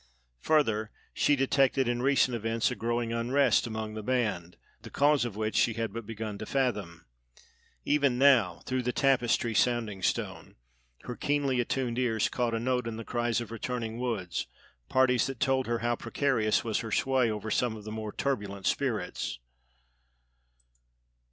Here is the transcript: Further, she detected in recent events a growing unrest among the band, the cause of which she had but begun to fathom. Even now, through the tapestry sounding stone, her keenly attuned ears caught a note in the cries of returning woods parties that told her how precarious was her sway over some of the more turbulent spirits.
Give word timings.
Further, 0.39 0.89
she 1.13 1.35
detected 1.35 1.87
in 1.87 2.01
recent 2.01 2.33
events 2.33 2.71
a 2.71 2.75
growing 2.75 3.13
unrest 3.13 3.67
among 3.67 3.93
the 3.93 4.01
band, 4.01 4.57
the 4.81 4.89
cause 4.89 5.25
of 5.25 5.35
which 5.35 5.55
she 5.55 5.73
had 5.73 5.93
but 5.93 6.07
begun 6.07 6.39
to 6.39 6.47
fathom. 6.47 7.05
Even 7.85 8.17
now, 8.17 8.61
through 8.65 8.81
the 8.81 8.91
tapestry 8.93 9.53
sounding 9.53 10.01
stone, 10.01 10.55
her 11.03 11.15
keenly 11.15 11.59
attuned 11.59 11.99
ears 11.99 12.29
caught 12.29 12.55
a 12.55 12.59
note 12.59 12.87
in 12.87 12.97
the 12.97 13.05
cries 13.05 13.41
of 13.41 13.51
returning 13.51 13.99
woods 13.99 14.47
parties 14.89 15.27
that 15.27 15.39
told 15.39 15.67
her 15.67 15.77
how 15.85 15.95
precarious 15.95 16.63
was 16.63 16.79
her 16.79 16.91
sway 16.91 17.29
over 17.29 17.51
some 17.51 17.75
of 17.75 17.83
the 17.83 17.91
more 17.91 18.11
turbulent 18.11 18.65
spirits. 18.65 19.37